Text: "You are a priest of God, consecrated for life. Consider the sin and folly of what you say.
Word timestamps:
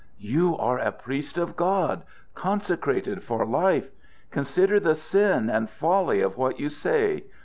"You 0.17 0.57
are 0.57 0.79
a 0.79 0.91
priest 0.91 1.37
of 1.37 1.55
God, 1.55 2.01
consecrated 2.33 3.21
for 3.21 3.45
life. 3.45 3.91
Consider 4.31 4.79
the 4.79 4.95
sin 4.95 5.47
and 5.47 5.69
folly 5.69 6.21
of 6.21 6.37
what 6.39 6.59
you 6.59 6.69
say. 6.69 7.25